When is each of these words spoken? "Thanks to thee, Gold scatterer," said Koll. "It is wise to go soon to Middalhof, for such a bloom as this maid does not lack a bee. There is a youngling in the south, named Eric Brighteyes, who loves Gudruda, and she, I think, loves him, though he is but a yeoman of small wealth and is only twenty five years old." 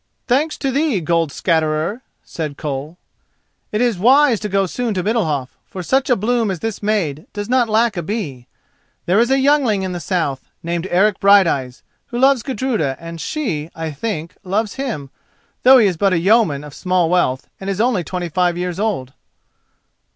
"Thanks 0.25 0.57
to 0.57 0.71
thee, 0.71 0.99
Gold 0.99 1.31
scatterer," 1.31 2.01
said 2.23 2.57
Koll. 2.57 2.97
"It 3.71 3.81
is 3.81 3.99
wise 3.99 4.39
to 4.39 4.49
go 4.49 4.65
soon 4.65 4.95
to 4.95 5.03
Middalhof, 5.03 5.49
for 5.63 5.83
such 5.83 6.09
a 6.09 6.15
bloom 6.15 6.49
as 6.49 6.61
this 6.61 6.81
maid 6.81 7.27
does 7.33 7.47
not 7.47 7.69
lack 7.69 7.95
a 7.95 8.01
bee. 8.01 8.47
There 9.05 9.19
is 9.19 9.29
a 9.29 9.37
youngling 9.37 9.83
in 9.83 9.91
the 9.91 9.99
south, 9.99 10.49
named 10.63 10.87
Eric 10.89 11.19
Brighteyes, 11.19 11.83
who 12.07 12.17
loves 12.17 12.41
Gudruda, 12.41 12.97
and 12.99 13.21
she, 13.21 13.69
I 13.75 13.91
think, 13.91 14.33
loves 14.43 14.73
him, 14.73 15.11
though 15.61 15.77
he 15.77 15.85
is 15.85 15.97
but 15.97 16.13
a 16.13 16.17
yeoman 16.19 16.63
of 16.63 16.73
small 16.73 17.07
wealth 17.07 17.47
and 17.59 17.69
is 17.69 17.79
only 17.79 18.03
twenty 18.03 18.27
five 18.29 18.57
years 18.57 18.79
old." 18.79 19.13